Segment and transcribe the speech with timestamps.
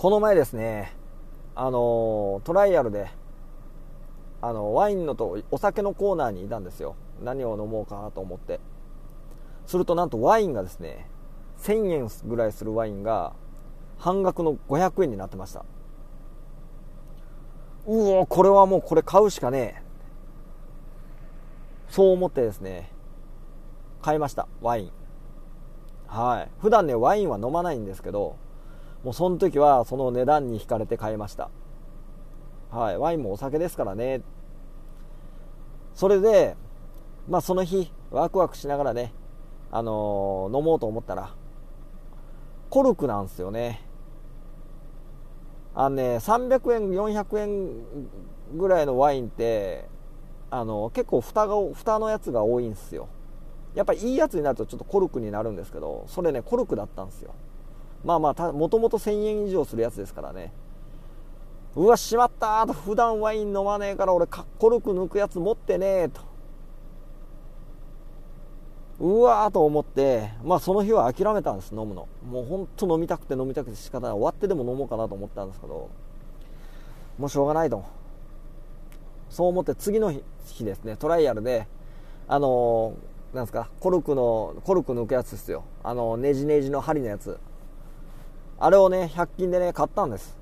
[0.00, 0.94] この前ですね
[1.54, 3.10] あのトライアルで
[4.40, 6.96] あのワインのとお酒のコーナーにいたんですよ。
[7.22, 8.60] 何を飲もうかなと思って。
[9.66, 11.06] するとなんとワインがですね
[11.58, 13.34] 1000円ぐらいするワインが
[13.98, 15.66] 半額の500円になってました。
[17.86, 19.82] うおこれはもうこれ買うしかねえ。
[21.90, 22.90] そう思ってですね
[24.00, 24.92] 買いましたワイン。
[26.06, 26.50] はい。
[26.62, 28.38] 普段ねワインは飲まないんですけど
[29.04, 31.50] もうその時はその値段に惹かれて買いました。
[32.70, 32.98] はい。
[32.98, 34.22] ワインもお酒ですからね。
[35.94, 36.56] それで
[37.28, 39.12] まあその日ワクワクしながらね
[39.70, 41.34] あのー、飲もうと思ったら
[42.68, 43.86] コルクなんですよね。
[45.74, 47.68] あのね300円400円
[48.56, 49.88] ぐらいのワインって
[50.50, 53.08] あの結構蓋が蓋のやつが多いんですよ。
[53.74, 57.34] やっぱいいやつになるとちょっとコルクになるんですけどそれねコルクだったんですよ。
[58.04, 60.52] まあまあもともと1000円以上するやつですからね。
[61.76, 66.22] うわしまったと普段ワイン飲まねえから俺コルク抜くやつ持ってねえと。
[68.98, 72.08] うわーと思ってまあその日は諦めたんです飲むの。
[72.28, 74.10] もうほんと飲みたくて飲みたくて仕方ない。
[74.12, 75.88] 終わってでも飲もうかなと思ったんですけど。
[77.18, 77.84] もうしょうがないと。
[79.28, 80.96] そう思って次の日ですね。
[80.96, 81.68] トライアルで
[82.26, 85.64] あのー、なんですかコルクのコルク抜くやつですよ。
[85.82, 87.38] あのネジネジの針のやつ。
[88.60, 90.38] あれをね100均でね買ったんです。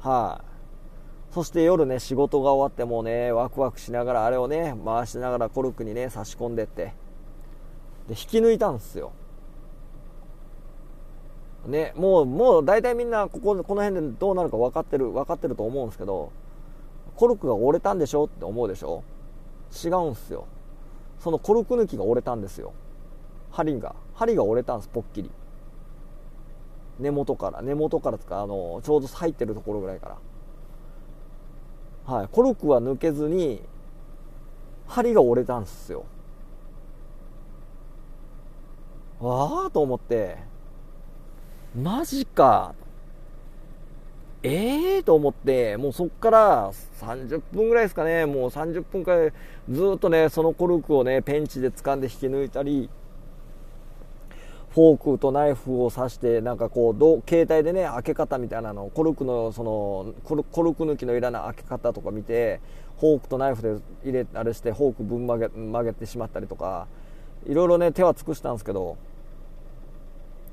[0.00, 0.40] は
[1.30, 6.94] い、そして夜ね仕事が終わってもうねワクワクしながらあれをね回しながらコルクにね差し込んでって。
[8.08, 9.12] で引き抜いたんですよ。
[11.66, 16.30] ねもうもう大体みんなこここの辺でどうなるか分かってる分かってると思うんですけど
[17.16, 18.26] コルクが折れたんでしょ？
[18.26, 19.02] って思うでしょ？
[19.84, 20.46] 違うんすよ。
[21.18, 22.72] そのコルク抜きが折れたんですよ。
[23.50, 23.96] 針が。
[24.14, 25.30] 針が折れたんですポッキリ。
[26.98, 30.08] 根元から根元からとかあのちょうど入ってるところぐらいか
[32.06, 32.14] ら。
[32.14, 33.62] はい、コルクは抜けずに
[34.86, 36.06] 針が折れたんですよ。
[39.20, 40.38] わあと思って。
[41.76, 42.74] マジか。
[44.42, 45.76] ええー、と思って。
[45.76, 48.24] もうそっから30分ぐらいですかね。
[48.24, 49.32] もう30分くらい
[49.68, 52.88] ずっとねそのコルクをねペンチで掴んで引き抜いたり
[54.70, 62.60] フォークとナイフを刺してなんかこうど携帯でね開け方みたいなのコルクのそのコルコルク抜きのいらない開け方とか見て
[63.00, 66.86] フォークとナイフで入れあれしてフォークぶん曲げ曲げてしまったりとか
[67.46, 68.96] いろいろね手は尽くしたんですけど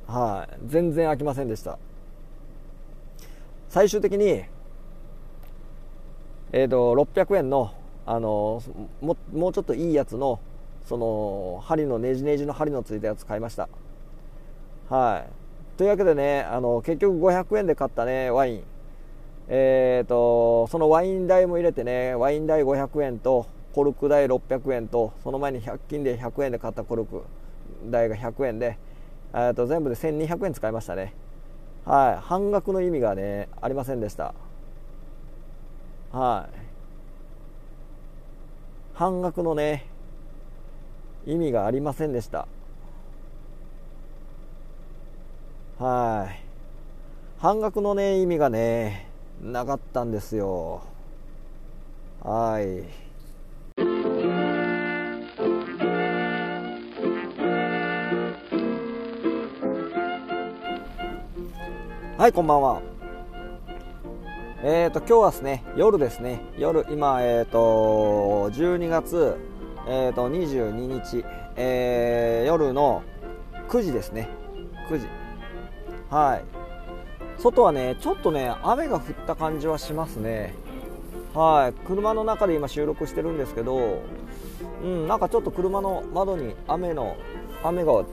[0.08, 0.58] はい。
[0.68, 1.80] 全然開きませんでした。
[3.70, 4.44] 最終的に
[6.52, 7.74] えーと、600円の
[8.06, 8.62] あの
[9.02, 10.40] ももうちょっといいやつの
[10.86, 13.68] その針のネジネジの針のついたやつ買いました。
[14.90, 15.78] はい。
[15.78, 18.64] というわけでね、あの、結局500円で買ったね、ワイン。
[19.48, 27.24] えっ、ー、と、そのワイン代も入れてね、ワイン代500円と、コルク代600円と、その前に100均で100円で買ったコルク
[27.88, 28.78] 代が100円で、
[29.34, 31.14] えー、と全部で1200円使いましたね。
[31.84, 32.26] はい。
[32.26, 34.34] 半額の意味がね、ありませんでした。
[36.12, 36.58] はい。
[38.94, 39.88] 半額のね、
[41.26, 42.48] 意味がありませんでした。
[45.78, 46.40] はい。
[47.38, 49.10] 半額のね、意味がね、
[49.42, 50.84] なかったんですよ。
[52.24, 52.84] はい。
[62.18, 62.82] はい、こんばんは。
[64.64, 69.36] えっ、ー、と、今日はですね、夜ですね、夜、今、えっ、ー、と、12月、
[69.90, 71.26] えっ、ー、と、22日、
[71.58, 73.04] えー、夜の
[73.68, 74.30] 9時ですね、
[74.90, 75.25] 9時。
[76.16, 77.42] はい。
[77.42, 80.54] 外はねちょっとね雨が降った感じはしますね。
[81.34, 81.86] はい。
[81.86, 84.02] 車の中で今収録してるんですけど
[84.82, 87.18] うんなんかちょっと車の窓に雨の
[87.64, 88.06] 雨が降っ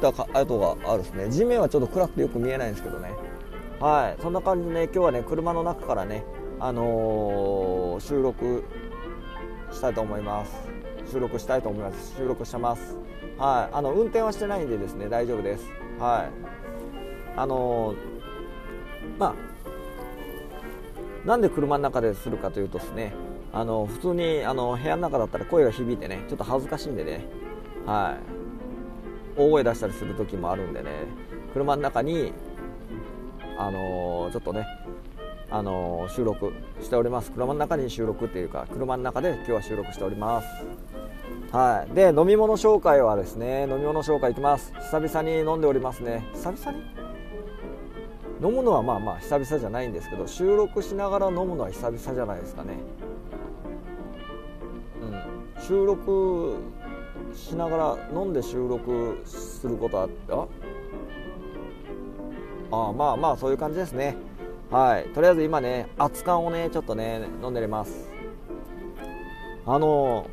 [0.00, 1.28] た跡があるですね。
[1.28, 3.10] 地面はちょっと暗くてよく見えないんですけどね。
[3.80, 4.22] はい。
[4.22, 6.22] そんな感じでね今日はね車の中からね
[6.60, 8.62] あのー、収録
[9.72, 10.52] したいと思います。
[11.10, 12.14] 収録したいと思います。
[12.16, 12.96] 収録してます。
[13.38, 13.74] はい。
[13.74, 15.64] あの運転はしてないんでですね大丈夫です。
[15.98, 16.59] はい。
[17.36, 17.94] あの
[19.18, 19.34] ま
[21.24, 23.12] あなんで車の中でするかというとですね
[23.52, 27.24] あの普通にあの部屋の中だったら声が響いてねちょっと恥ずかしいんでね
[27.86, 28.16] は
[29.36, 29.40] い。
[29.40, 30.90] 大声出したりする時もあるんでね
[31.52, 32.32] 車の中に
[33.56, 34.66] あのちょっとね
[35.50, 37.32] あの収録しております。
[37.32, 40.46] 車の中に収録っていうか車の中で今日は収録しております。
[41.52, 41.94] はい。
[41.94, 44.72] で飲み物紹介はですね飲み物紹介いきます。
[44.74, 46.24] 久々に飲んでおりますね。
[46.34, 46.99] 久々に？
[48.42, 52.78] 飲むのはまあまあ久々じゃないんですけど収録しながら飲むのは久々じゃないですかね。
[55.02, 55.62] うん。
[55.62, 56.56] 収録
[57.34, 60.08] しながら飲んで収録することは
[62.72, 64.16] ああまあまあそういう感じですね。
[64.70, 65.08] はい。
[65.12, 68.08] とりあえず今ね熱燗をねちょっとね飲んでます。
[69.66, 70.24] あの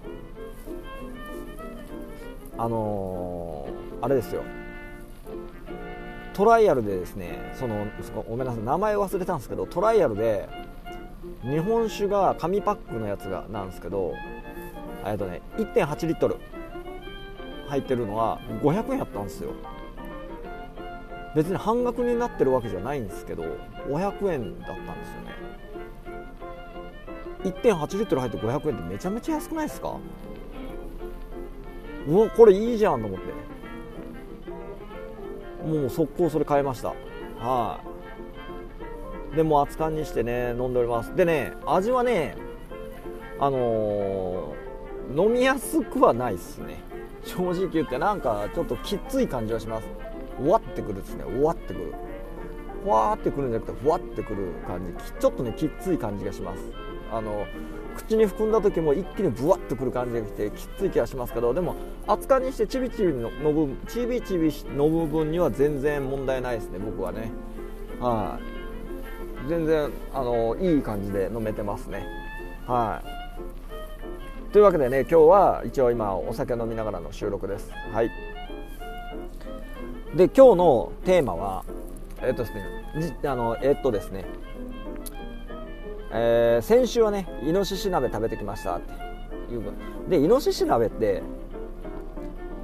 [2.57, 4.43] ー、あのー、あれですよ。
[6.37, 7.87] トライアルでですねその
[8.29, 10.47] ごめんなさい名前忘れたんですけどトライアルで
[11.41, 14.13] 日本酒が紙パックのやつがなんですけど
[15.03, 16.35] えっとね1.8リットル
[17.67, 19.49] 入ってるのは500円やったんですよ。
[21.35, 23.41] 別に半額になってるわけじゃないんですけど
[23.87, 25.21] 500円だったんですよ
[27.71, 27.77] ね。
[27.83, 29.95] 1.8リットル入って500円ってめちゃめちゃ安くないですか？
[32.07, 33.46] うわこれいいじゃんと思って。
[35.65, 36.93] もう速攻それ買いました。
[37.39, 37.81] は
[39.33, 39.35] い。
[39.35, 41.15] でも熱燗にしてね飲んでおります。
[41.15, 42.35] でね味はね
[43.39, 46.79] あのー、飲みやすくはないっすね。
[47.23, 49.87] 正直言ってなんかちょっときっつい感じはします。
[50.37, 51.23] ふわってくるですね。
[51.23, 51.93] ふわってくる。
[52.83, 54.93] ふわってくるんじゃなくてふわってくる感じ。
[55.19, 56.63] ちょっとねきっつい感じがします。
[57.11, 57.45] あの
[57.97, 61.75] 口に含んだ時も一気にブワッとくる感じがきてきつい気がしますけどでも
[62.07, 67.31] 熱燗にしてちびちびのの部分ちびちびの部分には全然問題ないですね僕はね。
[67.99, 68.39] は
[69.45, 69.49] い。
[69.49, 72.05] 全然あのいい感じで飲めてますね。
[72.65, 74.53] はい。
[74.53, 77.71] というわけでね今日は一応今お酒飲みながらの収録です。
[77.91, 78.11] はい。
[80.15, 81.65] で今日のテーマは
[82.21, 82.65] えっとですね
[83.21, 84.25] じあのえっとですね。
[86.11, 89.63] えー、先週はねイノシシ鍋食べてきましたっていう
[90.09, 91.21] でイノシシ鍋って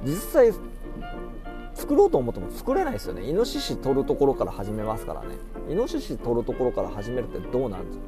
[0.04, 0.52] 実際
[1.74, 3.22] 作ろうと思っても作れないですよね。
[3.22, 5.36] イノシシ取るところから始めますからね。
[5.68, 8.04] イノシシ取るところから始めるってどうなんですか？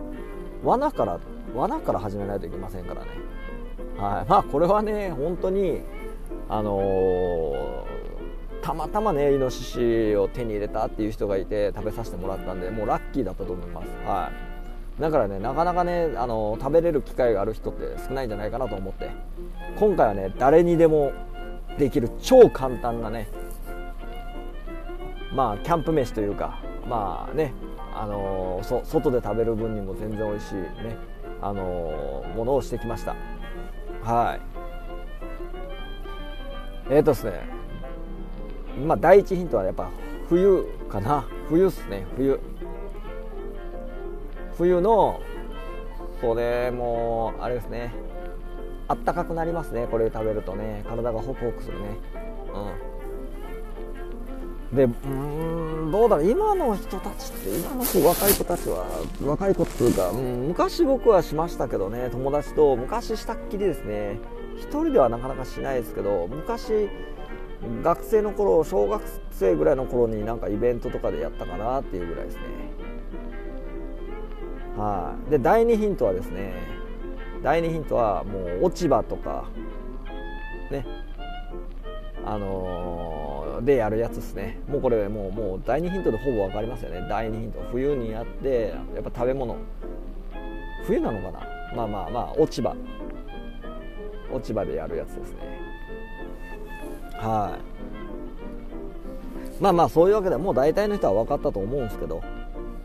[0.63, 1.21] 罠から
[1.55, 3.11] 罠から始めないといけませんからね。
[3.99, 4.31] はい。
[4.31, 5.81] まあこれはね本当に
[6.49, 13.89] あのー、たまたまねイノシシを手に入れたっていう人がいて食べさせてもらったんでもうラッキーだったと思います。
[14.07, 14.56] はい。
[15.01, 19.11] だからねなかなかねあの食べれる機会がある人って少ないんじゃないかなと思って。
[19.79, 21.13] 今回はね誰にでも
[21.79, 23.29] できる超簡単なね
[25.35, 27.53] まあキャンプ飯というかまあね
[27.95, 30.97] あのそ外で食べる分にも全然美味しいね
[31.43, 33.15] あのものをしてきました。
[34.03, 34.41] はい。
[36.89, 37.49] えっ、ー、とですね
[38.87, 39.91] まあ第一ヒントはやっぱ
[40.29, 41.27] 冬かな。
[41.49, 42.41] 冬っすね冬。
[44.59, 45.21] 冬の
[46.21, 47.93] それもあれですね。
[48.89, 50.85] あったかくなりますねこれ食べるとね。
[50.89, 51.87] 体がホクホクするね。
[54.73, 54.77] うん。
[54.77, 56.31] でうんどうだろう。
[56.31, 58.87] 今の人たちって今の子若い子たちは
[59.25, 62.09] 若い子っていうか、うん、昔僕はしましたけどね。
[62.11, 64.19] 友達と昔したっきりですね。
[64.57, 66.89] 1人ではなかなかしないですけど昔
[67.83, 72.41] 学生の頃小学生ぐらいの頃になんかイベントとかでやったかなっていうぐらいですね。
[74.77, 76.53] はい、で第2ヒントはですね
[77.43, 79.45] 第2ヒントはもう落ち葉とか
[80.71, 80.85] ね。
[82.25, 84.59] あのー、でやるやつですね。
[84.69, 87.07] もうこれもうもう第2ヒントでほぼ分かりますよね。
[87.09, 89.57] 第2ヒント冬にやってやっぱ食べ物。
[90.85, 91.47] 冬なのかな？
[91.77, 92.75] まあまあまあ落ち葉。
[94.33, 95.37] 落ち葉でやるやつですね。
[97.13, 97.57] は
[99.61, 99.63] い。
[99.63, 102.23] まあまあそういうわけでもう大体の人は分かったと思うんですけど。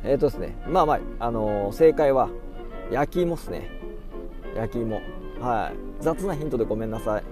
[0.03, 2.29] えっ、ー、とですねまあまあ、あのー、正解は
[2.91, 3.69] 焼き芋っすね。
[4.55, 5.01] 焼き芋。
[5.39, 6.03] はい。
[6.03, 7.23] 雑なヒントでごめんなさい。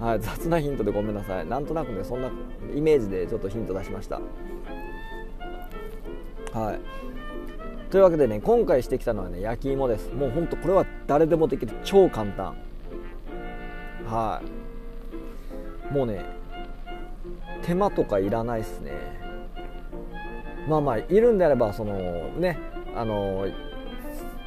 [0.00, 1.46] はい雑なヒントでごめんなさい。
[1.46, 2.30] なんとなくねそんな
[2.74, 4.20] イメージでちょっとヒント出しました。
[6.56, 6.80] はい。
[7.90, 10.12] というわけでね今回してきたのはね焼き芋です。
[10.12, 12.56] もうほんとこれは誰でもできる超簡単。
[14.06, 14.40] は
[15.90, 15.92] い。
[15.92, 16.24] もうね
[17.62, 18.92] 手間とかいらないっすね。
[20.68, 21.94] まあまあいるんであればその
[22.38, 22.58] ね
[22.94, 23.46] あの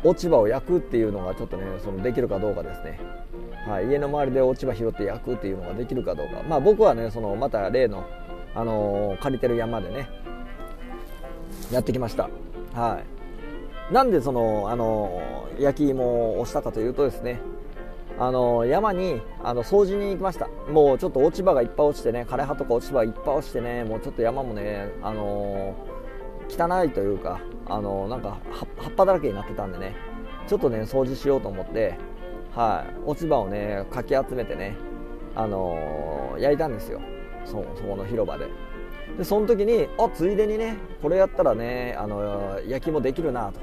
[0.04, 3.00] 落ち葉を焼くっていうのがちょっとねそのできるかどうかですね、
[3.68, 6.42] はい、家の周りで落ち葉拾って焼くっていうのができるかどうか。
[6.44, 8.06] まあ僕はねそのまた例の、
[8.56, 10.10] あの借りてる山でね
[11.72, 12.30] やってきました。
[12.74, 13.02] は
[13.90, 13.94] い。
[13.94, 15.22] なんでその、あの
[15.60, 17.40] 焼き芋をしたかというとですね
[18.18, 20.48] あの山にあの掃除に行きました。
[20.72, 25.76] もうちょっと落ち葉がいっぱい落ちてね枯れ葉とか落ち葉がいっぱい落ちてねもうちょっと山もねあの
[26.52, 30.12] 汚いというかあのなんか葉っぱだらけになってたんでね。
[30.48, 31.98] ちょっとね掃除しようと思って、
[32.54, 34.76] はい、落ち葉をねかき集めてね、
[35.36, 37.00] あの、焼いたんですよ。
[37.46, 38.48] そそこの広場で。
[39.18, 43.60] でその時にあついでにねこれやったらねあの焼き芋できるなと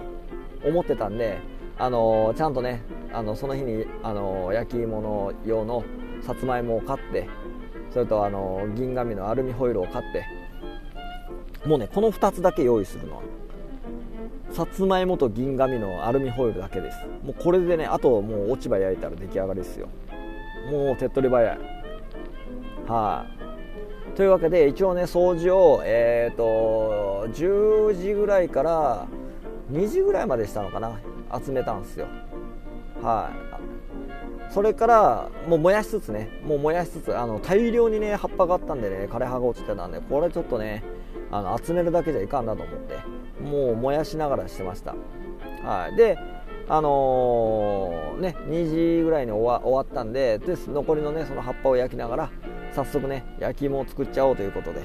[0.69, 1.41] 思ってたんで
[1.79, 5.85] あのちゃんとねあのその日にあの焼き芋の用の
[6.21, 7.29] さつまいもを買って
[7.91, 10.27] それとあの銀紙のアルミホイルを買って
[11.69, 13.17] もうねこの2つだけ用意するの。
[13.17, 13.23] は
[14.53, 16.99] さつまいもと銀紙のアルミホイルだけです。
[17.23, 19.89] もうこれでねあともう落ち葉焼いたら出来上がりですよ。
[20.71, 21.59] もう手っ取り早い。
[22.89, 23.27] は
[24.15, 29.07] い、というわけで一応ね掃除をえっ、ー、と10時ぐらいから
[29.71, 30.99] 2時ぐらいまでしたのかな。
[31.45, 32.07] 集めたんですよ。
[33.03, 33.31] は
[34.51, 34.53] い。
[34.55, 40.83] それからもう燃やしつつねもう燃やしつつあの大量にね葉っぱがあったんでね枯れ葉が落ちてたんでこれちょっとね
[41.31, 42.97] あの集めるだけじゃいかんなと思って
[43.43, 44.95] もう燃やしながらしてました。
[45.63, 45.97] はい。
[45.97, 46.19] で
[46.69, 52.31] あのー、ね2時ぐらいに終わったんでで残りのねその葉っぱを焼きながら
[52.75, 54.83] 早速ね焼き芋を作っちゃおうということで。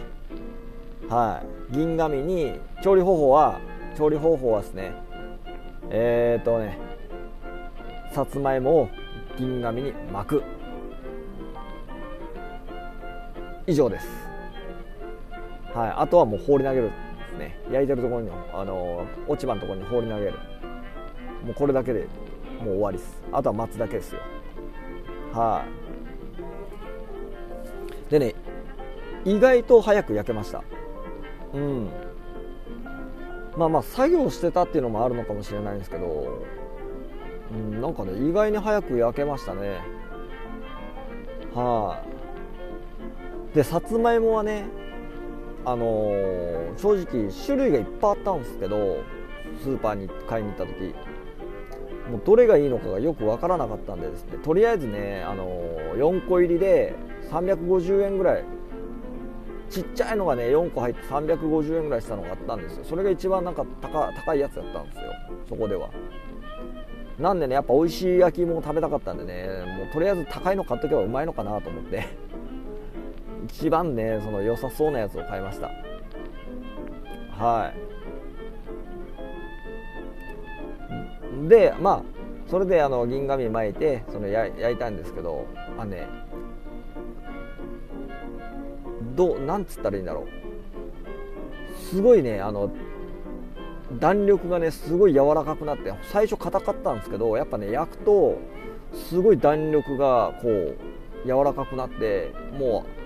[1.10, 1.74] はい。
[1.74, 3.60] 銀紙に調理方法は
[3.98, 4.94] 調理方法はですね
[5.90, 6.80] えー、っとね
[8.14, 8.90] さつまいもを
[9.38, 10.44] 銀紙に巻く。
[13.66, 14.33] 以上です。
[15.74, 15.94] はい。
[15.96, 16.92] あとはもう放り投げるで
[17.30, 17.60] すね。
[17.72, 20.34] 焼いてるところにあの落ち葉のところに放り投げる。
[21.46, 22.08] もうこれだけで
[22.60, 23.24] もう終わりです。
[23.32, 24.22] あとは待つだけですよ。
[25.34, 25.66] は
[28.10, 28.12] い。
[28.12, 28.36] でね
[29.26, 30.64] 意外と早く焼けました。
[31.54, 31.90] うん。
[33.58, 36.44] まあまあ作業してたっていうのもあるのかもしれないんですけど
[37.54, 39.80] うん、なんかね意外に早く焼けましたね。
[41.54, 42.04] は
[43.54, 44.66] い、でさつまいもはね
[45.66, 48.98] あのー、正直種類がいっぱいあったんですけど
[49.62, 50.94] スーパーに買いに行った時。
[52.12, 54.38] もうどれがいいのかがよく分からなかったんでですね。
[54.44, 56.94] とりあえずね、あのー、4個入りで
[57.32, 58.44] 350円ぐらい。
[59.70, 62.84] ちっちゃいのがね4個入って350円ぐらいしたのがあったんですよ。
[62.84, 65.04] それが一番なんか高いやつだったんですよ。
[65.50, 65.90] そこでは。
[67.18, 72.08] なんでねやっぱ美味しい焼き芋を食べたかったんでねもうとりあえず高いの買っとけばうまいのかなと思って。
[73.46, 75.72] 一番ねその良さそうなやつを買いました。
[77.32, 77.74] は
[81.46, 81.50] い。
[81.50, 82.04] でまあ
[82.50, 85.46] それであの銀紙巻いてその焼いたんですけど
[85.78, 86.08] あね
[89.16, 90.28] どうなんつったらいいんだろう。
[91.76, 92.72] すごいねあの
[94.00, 98.38] 弾力がねすごい柔らかくなって最初硬かったんですけどやっぱね焼くと
[98.94, 100.78] すごい弾力がこう
[101.26, 103.03] 柔らかくなってもう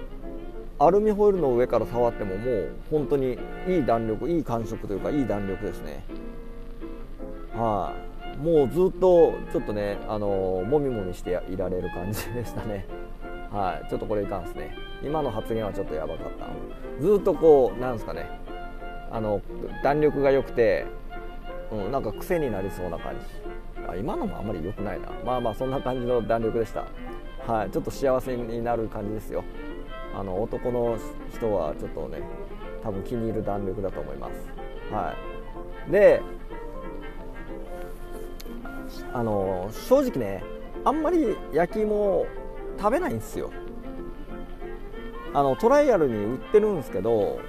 [0.79, 6.03] アルミホイルの上から触ってももう本当にいい弾力いい感触というかいい弾力ですね。
[7.53, 12.85] はい、あ、もうずっとちょっとねあのもみもみしていられる感じでしたね。
[13.51, 13.89] はい。
[13.89, 14.75] ちょっとこれいかんですね。
[15.03, 17.01] 今の発言はちょっとやばかった。
[17.01, 18.29] ずっとこうなんですかね。
[19.09, 19.41] あの
[19.83, 20.85] 弾力が良くて、
[21.71, 23.19] うん、なんか癖になりそうな感じ。
[23.89, 25.07] あ今のもあんまり良くないな。
[25.25, 26.85] まあまあそんな感じの弾力でした。
[27.51, 27.71] はい。
[27.71, 29.43] ちょっと幸せになる感じですよ。
[30.17, 30.97] あの男の
[31.31, 32.23] 人はちょっとね
[32.81, 34.33] 多分気に入る弾力だと思います。
[34.91, 35.13] は
[35.87, 35.91] い。
[35.91, 36.21] で
[39.13, 40.43] あの正直ね
[40.83, 42.25] あんまり焼き芋
[42.79, 43.51] 食べないんですよ。
[45.35, 47.39] あのトライアルに売ってるんですけど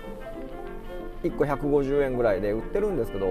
[1.23, 3.27] 1個150円ぐらいで売ってるんですけど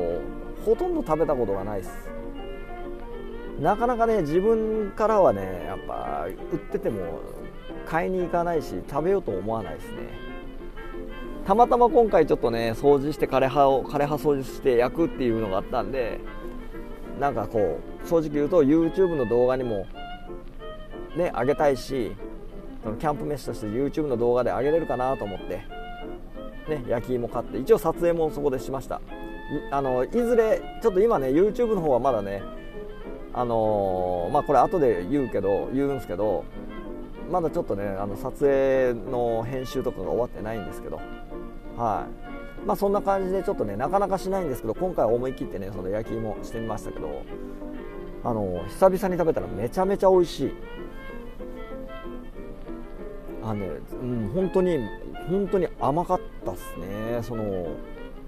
[0.65, 2.09] ほとんど食べたことがないです。
[3.59, 7.21] なかなかね自分からはねやっぱ売ってても
[7.85, 10.27] 買いに行かないし食べようと思わないですね。
[11.45, 16.19] たまたま今回ちょっとね掃除して枯葉を枯葉掃除して焼くっていうのがあったんで
[17.19, 19.87] なんかこう正直言うと YouTube の動画にも
[21.15, 22.11] ね上げたいし
[22.99, 25.65] キャンプ飯として YouTube の動画で上げれるかなと思って
[26.67, 28.99] ね、焼き芋買って一応撮影もそこでしました。
[29.71, 32.43] あのいずれちょっと今ね YouTube の方はまだね
[33.33, 36.43] あのー、まあこれ後で言うけど言うんですけど
[37.29, 40.99] まだちょっとねあの撮影の編集とかが終わってないんですけど。
[41.77, 42.07] は
[42.63, 42.65] い。
[42.65, 47.23] まあそんな感じでちょっとねなかなかしないんですけど今回は思い切ってねその焼き芋してみましたけど
[48.23, 50.53] あの久々に食べたらめちゃめちゃ美味しい。
[53.43, 53.67] あのね、
[54.01, 54.79] うん、本当に
[55.29, 57.19] 本当に甘かったっすね。
[57.21, 57.67] その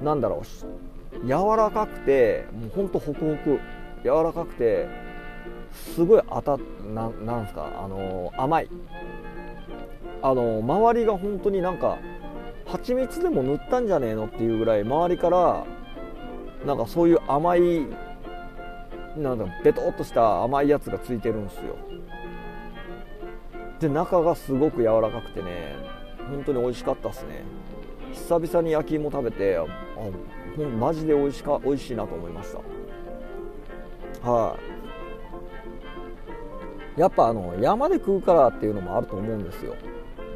[0.02, 3.60] なんだろう柔らかくてもうほんとホクホク。
[4.04, 4.88] 柔らかくて
[5.72, 6.58] すごい当た
[6.94, 7.70] ななんすか？
[7.84, 8.70] あの甘い。
[10.22, 11.98] あの周りが本当になんか
[12.66, 15.66] 蜂蜜でも塗ったんじゃねえのっていうぐらい周りから
[16.66, 17.86] なんかそういう甘い
[19.18, 21.76] なんだベトっとした甘いやつがついてるんですよ。
[23.80, 25.78] で中がすごく柔らかくてね
[26.30, 27.44] 本当に美味しかったですね。
[28.12, 29.66] 久々に焼き芋食べてあ
[30.78, 32.54] マジで美味しか美味しいなと思いまし
[34.22, 34.30] た。
[34.30, 34.69] はい。
[37.00, 39.74] やっぱあの山で食うからっていうのもあると思うんですよ、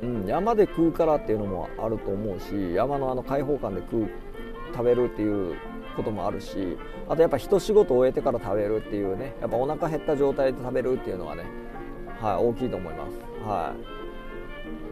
[0.01, 4.10] うん、山で食うからっていうのもあると思うし山のあの開放感で食う
[4.72, 5.58] 食べるっていう
[5.98, 6.77] こともあるし
[7.10, 11.43] あとやっぱ一仕事終えてから食べるっていうねやっぱお腹減った状態で食べるっていうのはね、
[12.22, 13.75] はい、大きいと思います、は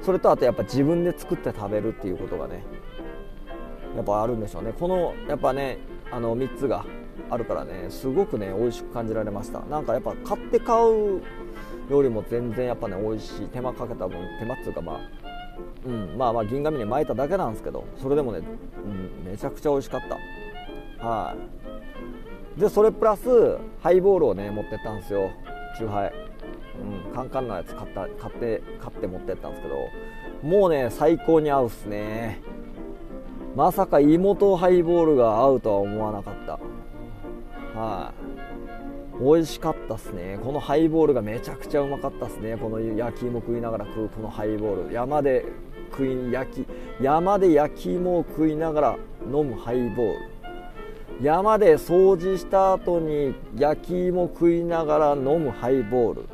[0.01, 2.63] い、それとあとやっぱ自分で作って食べるっていうことがね
[3.95, 4.73] やっぱあるんでしょうね。
[4.77, 5.79] このやっぱね
[6.11, 6.85] あの3つが
[7.29, 9.59] あるからねすごくね美味しく感じられました。
[9.61, 11.21] なんかやっぱ買って買う
[11.91, 13.47] よりも全然やっぱね美味しい。
[13.47, 14.99] 手間かけた分手間っていうかまあ
[15.85, 20.01] うん、まあまあ銀紙に巻いただけなんですけどそれでもね、うん、めちゃくちゃ美味しかっ
[20.99, 21.05] た。
[21.05, 21.35] は
[22.57, 22.59] い。
[22.59, 25.29] でそれプラスハイボールをね持ってったんですよ。
[25.77, 26.13] チューハイ、
[27.07, 29.77] うん、カンカンのやつ買った買って買って持ってったんですけど
[30.43, 32.41] もうね最高に合うっすね。
[33.55, 36.59] まさか芋とハイボールが合うとは思わなかった。
[37.77, 38.20] はい。
[39.21, 40.39] 美味しかったっすね。
[40.43, 42.57] このハイボールがめちゃくちゃうまかったっすね。
[42.57, 44.93] この焼き芋食いながら食うこのハイボール。
[44.93, 45.45] 山で
[45.91, 46.67] 食い焼き
[46.99, 50.15] 山で焼き芋を食いながら飲むハイボール。
[51.21, 56.25] 山で掃除した後に焼き芋食いながら飲むハイボール。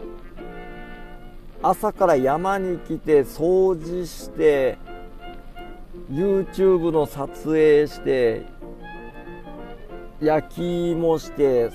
[1.61, 4.77] 朝から山に来て掃除して
[6.09, 8.43] YouTube の撮影して
[10.21, 11.69] 焼き芋して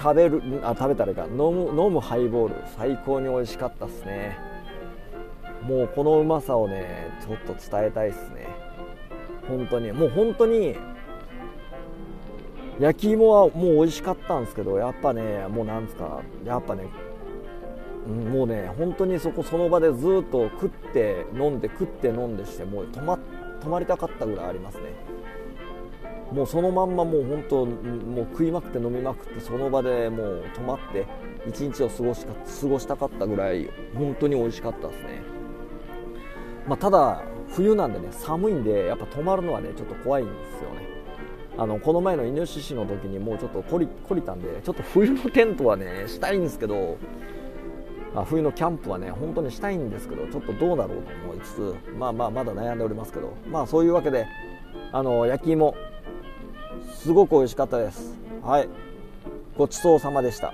[0.00, 1.26] 食べるあ食べたらいいか。
[1.26, 2.54] 飲む飲むハイボール。
[2.76, 4.38] 最高に美味しかったっすね。
[5.62, 8.48] もうこのうまさをねちょっと伝えたいっすね。
[9.46, 9.92] 本当に。
[9.92, 10.74] もう本当に
[12.78, 16.22] 焼き芋はもう美味しかったんですけどやっぱねもうなんですか。
[16.46, 16.84] やっぱね
[18.32, 23.18] もうね本当にそこその場でずっと食って飲んで食って飲んでしてもう止ま
[23.60, 24.94] 止まりたかったぐらいありますね。
[26.32, 31.06] もうそのまんまもう本当もう食いまくって飲みまくってその場でもう止まって
[31.48, 35.22] 一日を過ごしか過ごしたかったぐらい本当に美味しかったですね。
[36.68, 40.88] まあ、ただ冬なんでね寒いんでやっぱ泊まるのはねちょっと怖いんですよね。
[41.58, 46.96] あのこの前のイノシシの時にもうちょっと懲り懲りたんでちょっと冬のテントはねしたいんですけど
[48.14, 54.26] あ冬のキャンプはね本当にしたいんですけどちょっとどうだろうと思いつつまあまあまだ悩んでおりますけどまあそういうわけで
[54.92, 55.74] あの焼き芋
[57.02, 58.14] すごく美味しかったです。
[58.42, 58.68] はい。
[59.56, 60.52] ごちそうさまでした。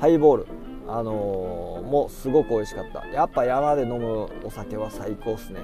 [0.00, 0.46] ハイボール。
[0.88, 3.06] あのー、もすごく美味しかった。
[3.08, 5.60] やっぱ山で飲むお酒は最高っすね。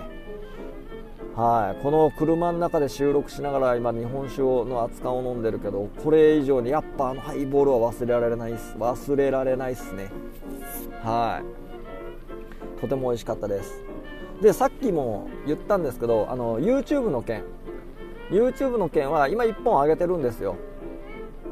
[1.35, 1.83] はい。
[1.83, 8.77] この車の中で収録しながら今日本酒の熱燗を飲んでるけどこれ以上にやっぱあのハイボールは忘れられないっす。
[8.77, 10.11] 忘れられないっすね。
[11.03, 11.41] は
[12.79, 12.81] い。
[12.81, 13.83] とても美味しかったです。
[14.43, 17.43] でさっきも言ったんですけどあの YouTube の件。
[18.31, 20.57] YouTube の件は今1本上げてるんですよ。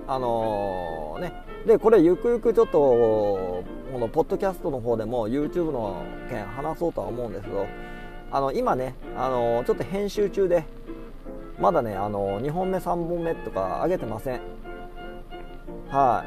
[0.07, 1.33] あのー、ね。
[1.67, 3.65] でこれゆくゆくちょっとこ
[3.99, 7.67] のポッドキャストの方でも YouTube の件話そうとは思うんですけど
[8.31, 10.65] あの今ねあのちょっと編集中で
[11.59, 14.41] まだねあの2本目3本目とか上げてません。
[15.89, 16.25] は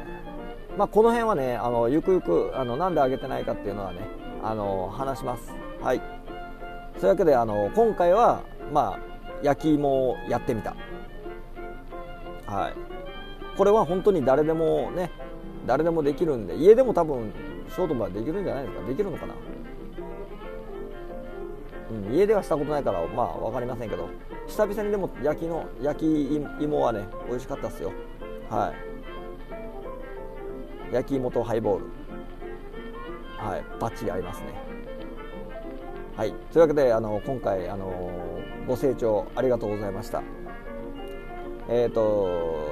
[0.76, 0.78] い。
[0.78, 4.00] まあ、この辺はねあのゆくゆくあのなんで上げてないかっていうのはね
[4.42, 5.52] あの話します。
[5.80, 6.00] はい。
[6.98, 9.11] そういうわけであの今回はまあ
[9.42, 10.74] 焼き芋をやってみた。
[12.46, 12.74] はい。
[13.56, 15.10] これは本当に誰でもね
[15.66, 17.32] 誰でもできるんで家でも多分
[17.68, 18.86] ショートバーできるんじゃないですか？
[18.86, 19.34] できるのかな？
[21.90, 24.08] うん、家ではしたことないからまあ分かりませんけど。
[24.48, 27.92] 久々にでも焼きの焼き芋はね美味しかったですよ。
[28.50, 28.72] は
[30.90, 30.94] い。
[30.94, 31.86] 焼き芋とハイボール。
[33.38, 33.64] はい。
[33.80, 34.46] バッチリ合いますね。
[36.16, 38.10] はいというわけであの今回あの
[38.66, 40.22] ご清聴ありがとうございました
[41.68, 42.68] えっ、ー、と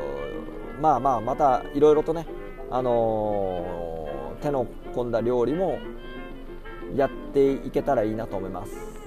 [0.80, 2.26] まあまあまたいろいろとね
[2.70, 4.08] あの、
[4.40, 5.78] 手の込んだ料理も
[6.94, 8.99] やっていけたらいいなと思います。